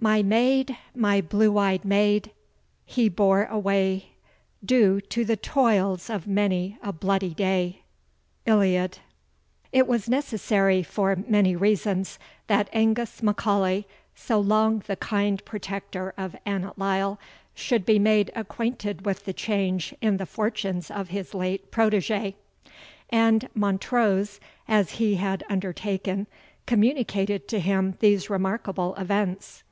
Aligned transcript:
My 0.00 0.20
maid 0.20 0.76
my 0.96 1.20
blue 1.20 1.56
eyed 1.58 1.84
maid, 1.84 2.32
he 2.84 3.08
bore 3.08 3.44
away, 3.44 4.06
Due 4.64 5.00
to 5.00 5.24
the 5.24 5.36
toils 5.36 6.10
of 6.10 6.26
many 6.26 6.76
a 6.82 6.92
bloody 6.92 7.34
day. 7.34 7.82
ILLIAD. 8.44 8.98
It 9.70 9.86
was 9.86 10.08
necessary, 10.08 10.82
for 10.82 11.14
many 11.28 11.54
reasons, 11.54 12.18
that 12.48 12.68
Angus 12.72 13.22
M'Aulay, 13.22 13.84
so 14.16 14.40
long 14.40 14.82
the 14.88 14.96
kind 14.96 15.44
protector 15.44 16.14
of 16.18 16.34
Annot 16.44 16.76
Lyle, 16.76 17.20
should 17.54 17.86
be 17.86 18.00
made 18.00 18.32
acquainted 18.34 19.06
with 19.06 19.24
the 19.24 19.32
change 19.32 19.94
in 20.02 20.16
the 20.16 20.26
fortunes 20.26 20.90
of 20.90 21.10
his 21.10 21.32
late 21.32 21.70
protege; 21.70 22.34
and 23.10 23.48
Montrose, 23.54 24.40
as 24.66 24.92
he 24.94 25.14
had 25.14 25.44
undertaken, 25.48 26.26
communicated 26.66 27.46
to 27.46 27.60
him 27.60 27.94
these 28.00 28.28
remarkable 28.28 28.96
events. 28.96 29.62